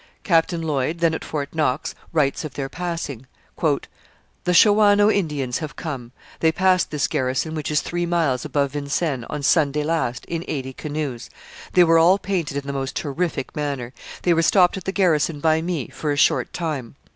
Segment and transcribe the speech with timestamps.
[0.23, 3.27] Captain Lloyd, then at Fort Knox, writes of their passing:
[3.61, 9.25] The Shawanoe Indians have come; they passed this garrison, which is three miles above Vincennes,
[9.29, 11.29] on Sunday last, in eighty canoes.
[11.73, 13.93] They were all painted in the most terrific manner.
[14.23, 16.95] They were stopped at the garrison by me, for a short time.